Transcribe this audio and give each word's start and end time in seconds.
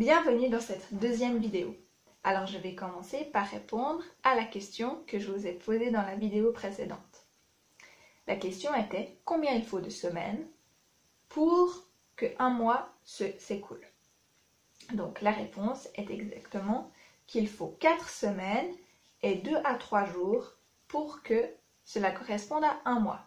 Bienvenue 0.00 0.48
dans 0.48 0.62
cette 0.62 0.94
deuxième 0.94 1.36
vidéo. 1.40 1.76
Alors 2.24 2.46
je 2.46 2.56
vais 2.56 2.74
commencer 2.74 3.26
par 3.34 3.46
répondre 3.46 4.02
à 4.22 4.34
la 4.34 4.46
question 4.46 5.04
que 5.06 5.18
je 5.18 5.30
vous 5.30 5.46
ai 5.46 5.52
posée 5.52 5.90
dans 5.90 6.00
la 6.00 6.16
vidéo 6.16 6.52
précédente. 6.52 7.26
La 8.26 8.36
question 8.36 8.74
était 8.74 9.18
combien 9.26 9.52
il 9.52 9.62
faut 9.62 9.80
de 9.80 9.90
semaines 9.90 10.42
pour 11.28 11.84
que 12.16 12.24
un 12.38 12.48
mois 12.48 12.88
s'écoule? 13.04 13.86
Donc 14.94 15.20
la 15.20 15.32
réponse 15.32 15.86
est 15.96 16.10
exactement 16.10 16.90
qu'il 17.26 17.46
faut 17.46 17.76
4 17.78 18.08
semaines 18.08 18.72
et 19.20 19.34
2 19.34 19.54
à 19.64 19.74
3 19.74 20.06
jours 20.06 20.54
pour 20.88 21.22
que 21.22 21.46
cela 21.84 22.10
corresponde 22.10 22.64
à 22.64 22.80
un 22.86 23.00
mois. 23.00 23.20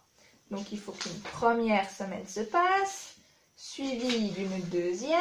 Donc 0.49 0.71
il 0.71 0.79
faut 0.79 0.93
qu'une 0.93 1.21
première 1.21 1.91
semaine 1.91 2.25
se 2.25 2.41
passe, 2.41 3.17
suivie 3.55 4.31
d'une 4.31 4.59
deuxième, 4.71 5.19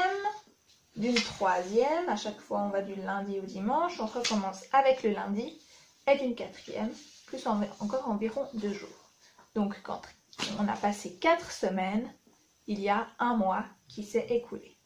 d'une 0.97 1.15
troisième, 1.15 2.09
à 2.09 2.17
chaque 2.17 2.41
fois 2.41 2.61
on 2.61 2.69
va 2.69 2.83
du 2.83 2.95
lundi 2.95 3.39
au 3.39 3.47
dimanche, 3.47 3.99
on 4.01 4.07
recommence 4.07 4.65
avec 4.73 5.03
le 5.03 5.11
lundi, 5.11 5.61
et 6.07 6.19
d'une 6.19 6.35
quatrième, 6.35 6.93
plus 7.27 7.47
encore 7.47 8.09
environ 8.09 8.49
deux 8.55 8.73
jours. 8.73 8.89
Donc 9.55 9.81
quand 9.83 10.03
on 10.59 10.69
a 10.69 10.77
passé 10.77 11.17
quatre 11.19 11.51
semaines, 11.53 12.13
il 12.67 12.81
y 12.81 12.89
a 12.89 13.09
un 13.19 13.37
mois 13.37 13.65
qui 13.89 14.05
s'est 14.05 14.27
écoulé. 14.31 14.77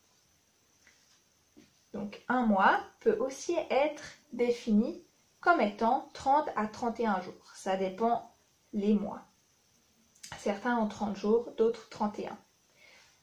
Donc 1.92 2.22
un 2.28 2.44
mois 2.44 2.80
peut 3.00 3.16
aussi 3.18 3.56
être 3.70 4.02
défini 4.32 5.04
comme 5.40 5.60
étant 5.60 6.10
30 6.12 6.48
à 6.56 6.66
31 6.66 7.20
jours. 7.22 7.52
Ça 7.54 7.76
dépend 7.76 8.34
les 8.72 8.94
mois. 8.94 9.22
Certains 10.38 10.76
ont 10.78 10.88
30 10.88 11.16
jours, 11.16 11.52
d'autres 11.56 11.88
31. 11.88 12.36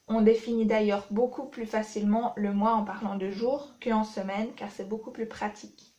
On 0.07 0.21
définit 0.21 0.65
d'ailleurs 0.65 1.07
beaucoup 1.11 1.45
plus 1.45 1.65
facilement 1.65 2.33
le 2.35 2.53
mois 2.53 2.73
en 2.73 2.83
parlant 2.83 3.15
de 3.15 3.29
jours 3.29 3.73
qu'en 3.81 4.03
semaines 4.03 4.53
car 4.55 4.69
c'est 4.71 4.87
beaucoup 4.87 5.11
plus 5.11 5.27
pratique. 5.27 5.93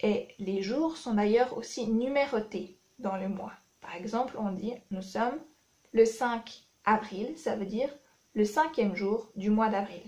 Et 0.00 0.28
les 0.38 0.62
jours 0.62 0.96
sont 0.96 1.14
d'ailleurs 1.14 1.56
aussi 1.56 1.86
numérotés 1.86 2.76
dans 2.98 3.16
le 3.16 3.28
mois. 3.28 3.52
Par 3.80 3.94
exemple, 3.94 4.36
on 4.38 4.52
dit 4.52 4.74
nous 4.90 5.02
sommes 5.02 5.38
le 5.92 6.04
5 6.04 6.64
avril, 6.84 7.36
ça 7.36 7.56
veut 7.56 7.66
dire 7.66 7.88
le 8.34 8.44
cinquième 8.44 8.96
jour 8.96 9.30
du 9.36 9.50
mois 9.50 9.68
d'avril. 9.68 10.02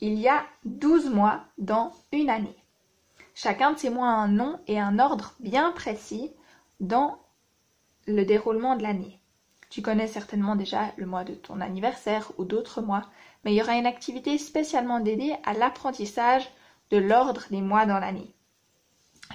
Il 0.00 0.14
y 0.14 0.28
a 0.28 0.44
12 0.64 1.10
mois 1.10 1.44
dans 1.58 1.92
une 2.10 2.30
année. 2.30 2.56
Chacun 3.34 3.72
de 3.72 3.78
ces 3.78 3.90
mois 3.90 4.08
a 4.08 4.14
un 4.14 4.28
nom 4.28 4.60
et 4.66 4.80
un 4.80 4.98
ordre 4.98 5.34
bien 5.40 5.70
précis 5.72 6.32
dans 6.80 7.18
le 8.06 8.24
déroulement 8.24 8.76
de 8.76 8.82
l'année. 8.82 9.21
Tu 9.72 9.80
connais 9.80 10.06
certainement 10.06 10.54
déjà 10.54 10.92
le 10.98 11.06
mois 11.06 11.24
de 11.24 11.32
ton 11.32 11.62
anniversaire 11.62 12.30
ou 12.36 12.44
d'autres 12.44 12.82
mois, 12.82 13.08
mais 13.42 13.54
il 13.54 13.56
y 13.56 13.62
aura 13.62 13.74
une 13.74 13.86
activité 13.86 14.36
spécialement 14.36 15.00
dédiée 15.00 15.34
à 15.44 15.54
l'apprentissage 15.54 16.46
de 16.90 16.98
l'ordre 16.98 17.46
des 17.50 17.62
mois 17.62 17.86
dans 17.86 17.98
l'année. 17.98 18.34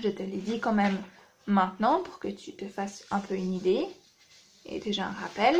Je 0.03 0.09
te 0.09 0.21
l'ai 0.21 0.37
dit 0.37 0.59
quand 0.59 0.73
même 0.73 1.01
maintenant 1.47 2.03
pour 2.03 2.19
que 2.19 2.27
tu 2.27 2.55
te 2.55 2.67
fasses 2.67 3.03
un 3.09 3.19
peu 3.19 3.33
une 3.33 3.51
idée 3.51 3.87
et 4.67 4.79
déjà 4.79 5.07
un 5.07 5.11
rappel. 5.11 5.59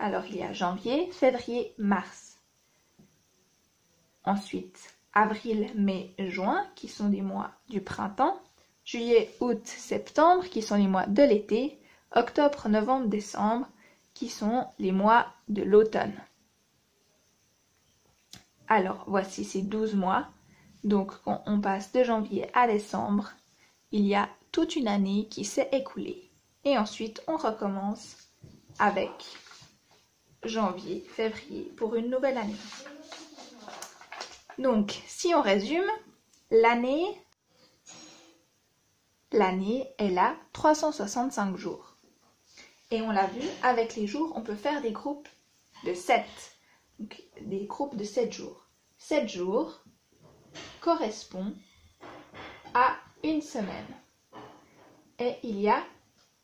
Alors 0.00 0.26
il 0.26 0.38
y 0.38 0.42
a 0.42 0.52
janvier, 0.52 1.08
février, 1.12 1.72
mars. 1.78 2.38
Ensuite, 4.24 4.96
avril, 5.14 5.70
mai, 5.76 6.16
juin, 6.18 6.66
qui 6.74 6.88
sont 6.88 7.10
des 7.10 7.22
mois 7.22 7.52
du 7.68 7.80
printemps. 7.80 8.42
Juillet, 8.84 9.32
août, 9.38 9.64
septembre, 9.64 10.46
qui 10.46 10.62
sont 10.62 10.74
les 10.74 10.88
mois 10.88 11.06
de 11.06 11.22
l'été 11.22 11.78
octobre, 12.14 12.68
novembre, 12.68 13.08
décembre, 13.08 13.66
qui 14.14 14.28
sont 14.28 14.66
les 14.78 14.92
mois 14.92 15.26
de 15.48 15.62
l'automne. 15.62 16.14
Alors, 18.68 19.04
voici 19.06 19.44
ces 19.44 19.62
12 19.62 19.94
mois. 19.94 20.28
Donc, 20.84 21.12
quand 21.24 21.42
on 21.46 21.60
passe 21.60 21.92
de 21.92 22.02
janvier 22.02 22.48
à 22.54 22.66
décembre, 22.66 23.30
il 23.90 24.06
y 24.06 24.14
a 24.14 24.28
toute 24.50 24.76
une 24.76 24.88
année 24.88 25.28
qui 25.28 25.44
s'est 25.44 25.68
écoulée. 25.72 26.30
Et 26.64 26.78
ensuite, 26.78 27.22
on 27.26 27.36
recommence 27.36 28.16
avec 28.78 29.10
janvier, 30.44 31.04
février 31.08 31.72
pour 31.76 31.94
une 31.94 32.10
nouvelle 32.10 32.38
année. 32.38 32.56
Donc, 34.58 35.02
si 35.06 35.34
on 35.34 35.42
résume, 35.42 35.90
l'année, 36.50 37.04
l'année 39.32 39.88
est 39.98 40.10
là 40.10 40.36
365 40.52 41.56
jours. 41.56 41.91
Et 42.92 43.00
on 43.00 43.10
l'a 43.10 43.26
vu, 43.26 43.40
avec 43.62 43.96
les 43.96 44.06
jours, 44.06 44.34
on 44.36 44.42
peut 44.42 44.54
faire 44.54 44.82
des 44.82 44.92
groupes 44.92 45.28
de 45.86 45.94
7. 45.94 46.26
Donc, 46.98 47.22
des 47.40 47.64
groupes 47.64 47.96
de 47.96 48.04
7 48.04 48.30
jours. 48.30 48.68
7 48.98 49.26
jours 49.26 49.82
correspond 50.82 51.54
à 52.74 52.96
une 53.24 53.40
semaine. 53.40 53.96
Et 55.18 55.36
il 55.42 55.58
y 55.58 55.70
a 55.70 55.82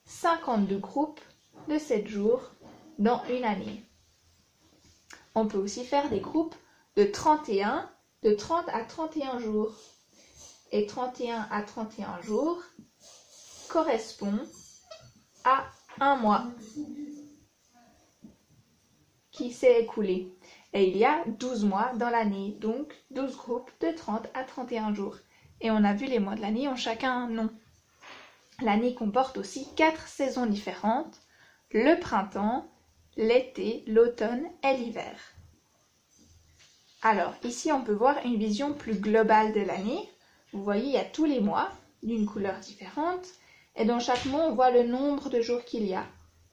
52 0.06 0.78
groupes 0.78 1.20
de 1.68 1.78
7 1.78 2.08
jours 2.08 2.40
dans 2.98 3.22
une 3.26 3.44
année. 3.44 3.84
On 5.34 5.46
peut 5.46 5.58
aussi 5.58 5.84
faire 5.84 6.08
des 6.08 6.20
groupes 6.20 6.56
de 6.96 7.04
31, 7.04 7.90
de 8.22 8.32
30 8.32 8.70
à 8.70 8.84
31 8.84 9.38
jours. 9.38 9.74
Et 10.72 10.86
31 10.86 11.46
à 11.50 11.60
31 11.60 12.22
jours 12.22 12.62
correspond 13.68 14.38
à 15.44 15.66
un 16.00 16.16
mois 16.16 16.44
qui 19.32 19.52
s'est 19.52 19.82
écoulé. 19.82 20.34
Et 20.72 20.88
il 20.88 20.96
y 20.96 21.04
a 21.04 21.24
12 21.26 21.64
mois 21.64 21.92
dans 21.94 22.10
l'année, 22.10 22.56
donc 22.60 22.92
12 23.10 23.36
groupes 23.36 23.70
de 23.80 23.90
30 23.90 24.26
à 24.34 24.44
31 24.44 24.92
jours. 24.94 25.16
Et 25.60 25.70
on 25.70 25.84
a 25.84 25.94
vu 25.94 26.06
les 26.06 26.18
mois 26.18 26.34
de 26.34 26.40
l'année 26.40 26.68
ont 26.68 26.76
chacun 26.76 27.12
un 27.12 27.28
nom. 27.28 27.50
L'année 28.60 28.94
comporte 28.94 29.38
aussi 29.38 29.68
quatre 29.76 30.08
saisons 30.08 30.46
différentes, 30.46 31.20
le 31.70 31.98
printemps, 31.98 32.66
l'été, 33.16 33.84
l'automne 33.86 34.44
et 34.64 34.76
l'hiver. 34.76 35.16
Alors 37.02 37.34
ici 37.44 37.70
on 37.70 37.82
peut 37.82 37.92
voir 37.92 38.16
une 38.24 38.36
vision 38.36 38.72
plus 38.72 38.98
globale 39.00 39.52
de 39.52 39.60
l'année. 39.60 40.08
Vous 40.52 40.64
voyez, 40.64 40.86
il 40.86 40.92
y 40.92 40.98
a 40.98 41.04
tous 41.04 41.24
les 41.24 41.40
mois 41.40 41.70
d'une 42.02 42.26
couleur 42.26 42.58
différente 42.58 43.28
et 43.78 43.84
dans 43.84 44.00
chaque 44.00 44.24
mois, 44.24 44.46
on 44.46 44.54
voit 44.54 44.72
le 44.72 44.82
nombre 44.82 45.30
de 45.30 45.40
jours 45.40 45.64
qu'il 45.64 45.86
y 45.86 45.94
a, 45.94 46.04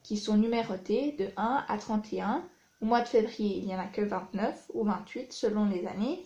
qui 0.04 0.16
sont 0.16 0.36
numérotés 0.36 1.12
de 1.18 1.28
1 1.36 1.64
à 1.68 1.76
31. 1.76 2.48
Au 2.80 2.86
mois 2.86 3.00
de 3.00 3.08
février, 3.08 3.58
il 3.58 3.66
n'y 3.66 3.74
en 3.74 3.80
a 3.80 3.86
que 3.86 4.00
29 4.00 4.70
ou 4.74 4.84
28 4.84 5.32
selon 5.32 5.64
les 5.66 5.88
années. 5.88 6.24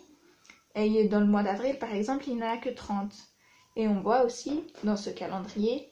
Et 0.74 1.08
dans 1.08 1.20
le 1.20 1.26
mois 1.26 1.42
d'avril, 1.42 1.78
par 1.78 1.94
exemple, 1.94 2.24
il 2.28 2.36
n'y 2.36 2.42
en 2.42 2.50
a 2.50 2.58
que 2.58 2.68
30. 2.68 3.14
Et 3.76 3.88
on 3.88 4.02
voit 4.02 4.24
aussi 4.24 4.62
dans 4.84 4.96
ce 4.96 5.08
calendrier 5.08 5.90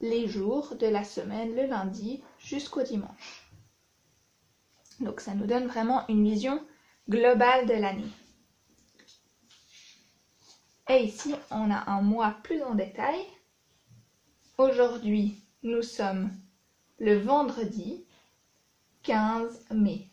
les 0.00 0.26
jours 0.28 0.76
de 0.76 0.86
la 0.86 1.04
semaine, 1.04 1.54
le 1.54 1.66
lundi 1.66 2.22
jusqu'au 2.38 2.82
dimanche. 2.82 3.50
Donc 5.00 5.20
ça 5.20 5.34
nous 5.34 5.46
donne 5.46 5.66
vraiment 5.66 6.06
une 6.08 6.24
vision 6.24 6.64
globale 7.10 7.66
de 7.66 7.74
l'année. 7.74 8.10
Et 10.88 11.02
ici, 11.04 11.34
on 11.50 11.70
a 11.70 11.90
un 11.90 12.00
mois 12.00 12.36
plus 12.42 12.62
en 12.62 12.74
détail 12.74 13.26
Aujourd'hui, 14.60 15.36
nous 15.62 15.82
sommes 15.82 16.32
le 16.98 17.16
vendredi 17.16 18.04
15 19.04 19.66
mai. 19.70 20.08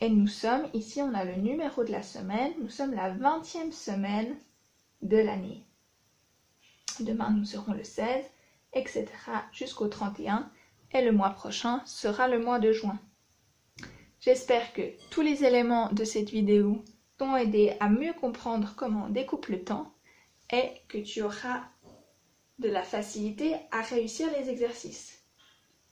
Et 0.00 0.10
nous 0.10 0.26
sommes, 0.26 0.68
ici 0.74 1.00
on 1.00 1.14
a 1.14 1.24
le 1.24 1.36
numéro 1.36 1.84
de 1.84 1.90
la 1.90 2.02
semaine, 2.02 2.52
nous 2.60 2.68
sommes 2.68 2.92
la 2.92 3.10
20e 3.14 3.72
semaine 3.72 4.36
de 5.00 5.16
l'année. 5.16 5.64
Demain 7.00 7.30
nous 7.30 7.46
serons 7.46 7.72
le 7.72 7.82
16, 7.82 8.22
etc. 8.74 9.06
jusqu'au 9.52 9.88
31 9.88 10.50
et 10.92 11.00
le 11.00 11.12
mois 11.12 11.30
prochain 11.30 11.80
sera 11.86 12.28
le 12.28 12.40
mois 12.40 12.58
de 12.58 12.72
juin. 12.72 12.98
J'espère 14.20 14.74
que 14.74 14.82
tous 15.08 15.22
les 15.22 15.44
éléments 15.44 15.90
de 15.92 16.04
cette 16.04 16.28
vidéo 16.28 16.84
t'ont 17.16 17.36
aidé 17.36 17.74
à 17.80 17.88
mieux 17.88 18.12
comprendre 18.12 18.74
comment 18.76 19.06
on 19.06 19.08
découpe 19.08 19.46
le 19.46 19.64
temps 19.64 19.94
et 20.52 20.82
que 20.88 20.98
tu 20.98 21.22
auras 21.22 21.62
de 22.58 22.68
la 22.68 22.82
facilité 22.82 23.56
à 23.70 23.82
réussir 23.82 24.28
les 24.32 24.50
exercices. 24.50 25.24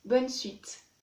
Bonne 0.04 0.28
suite 0.28 0.87